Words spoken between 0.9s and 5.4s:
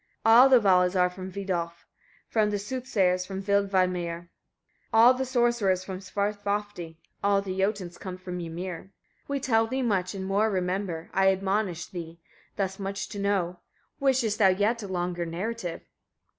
are from Vidolf; all the soothsayers from Vilmeidr, all the